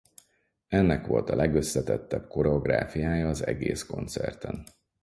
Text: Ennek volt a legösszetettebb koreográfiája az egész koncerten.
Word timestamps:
Ennek 0.67 1.07
volt 1.07 1.29
a 1.29 1.35
legösszetettebb 1.35 2.27
koreográfiája 2.27 3.27
az 3.27 3.45
egész 3.47 3.83
koncerten. 3.83 4.63